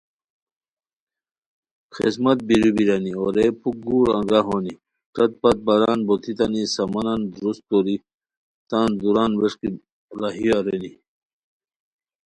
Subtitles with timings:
[1.95, 4.73] خسمت بیرو بیرانی اورئے پُھک گور انگاہ ہونی
[5.15, 7.95] حت پت باران بوتیتیانی سامانن درست کوری
[8.69, 9.67] تان دُوران ووݰکی
[10.19, 10.91] راہی ارینی